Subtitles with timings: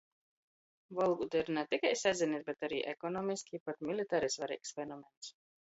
[0.99, 5.35] Volūda ir na tikai sazinis, bet ari ekonomiski i pat militari svareigs fenomens.